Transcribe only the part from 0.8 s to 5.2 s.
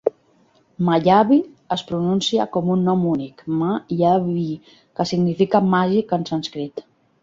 "MayaVi" es pronuncia com un nom únic, "Ma-ya-vii", que